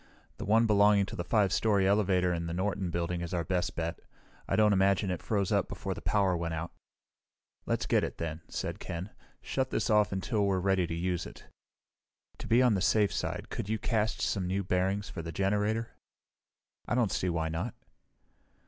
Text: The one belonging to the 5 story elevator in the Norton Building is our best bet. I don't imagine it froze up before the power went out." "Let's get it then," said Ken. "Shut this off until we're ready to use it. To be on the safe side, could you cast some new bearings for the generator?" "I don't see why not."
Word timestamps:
The 0.37 0.45
one 0.45 0.65
belonging 0.65 1.05
to 1.05 1.15
the 1.15 1.23
5 1.23 1.53
story 1.53 1.85
elevator 1.87 2.33
in 2.33 2.47
the 2.47 2.55
Norton 2.55 2.89
Building 2.89 3.21
is 3.21 3.35
our 3.35 3.43
best 3.43 3.75
bet. 3.75 3.99
I 4.47 4.55
don't 4.55 4.73
imagine 4.73 5.11
it 5.11 5.21
froze 5.21 5.51
up 5.51 5.69
before 5.69 5.93
the 5.93 6.01
power 6.01 6.35
went 6.35 6.55
out." 6.55 6.71
"Let's 7.67 7.85
get 7.85 8.03
it 8.03 8.17
then," 8.17 8.41
said 8.49 8.79
Ken. 8.79 9.11
"Shut 9.43 9.69
this 9.69 9.91
off 9.91 10.11
until 10.11 10.43
we're 10.47 10.57
ready 10.59 10.87
to 10.87 10.95
use 10.95 11.27
it. 11.27 11.45
To 12.39 12.47
be 12.47 12.63
on 12.63 12.73
the 12.73 12.81
safe 12.81 13.13
side, 13.13 13.49
could 13.51 13.69
you 13.69 13.77
cast 13.77 14.21
some 14.23 14.47
new 14.47 14.63
bearings 14.63 15.07
for 15.07 15.21
the 15.21 15.31
generator?" 15.31 15.91
"I 16.87 16.95
don't 16.95 17.11
see 17.11 17.29
why 17.29 17.49
not." 17.49 17.75